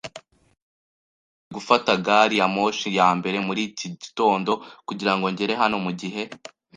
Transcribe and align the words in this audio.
Nabwirijwe 0.03 1.53
gufata 1.55 1.91
gari 2.05 2.35
ya 2.41 2.47
moshi 2.55 2.89
ya 2.97 3.07
mbere 3.19 3.37
muri 3.47 3.61
iki 3.69 3.87
gitondo 4.01 4.51
kugirango 4.87 5.25
ngere 5.33 5.53
hano 5.61 5.75
mugihe. 5.85 6.21